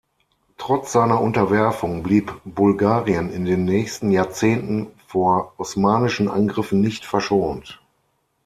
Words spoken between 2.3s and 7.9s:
Bulgarien in den nächsten Jahrzehnten vor osmanischen Angriffen nicht verschont.